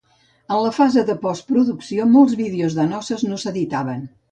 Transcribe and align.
En 0.53 0.61
la 0.67 0.71
fase 0.77 1.03
de 1.09 1.15
postproducció, 1.25 2.09
molts 2.15 2.35
vídeos 2.41 2.81
de 2.81 2.89
noces 2.97 3.29
no 3.31 3.41
s'editaven. 3.45 4.05